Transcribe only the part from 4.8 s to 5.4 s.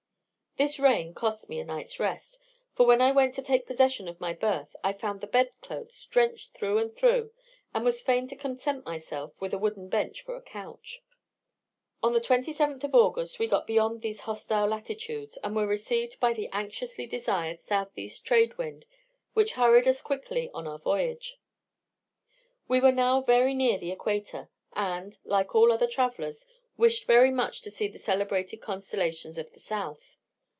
I found the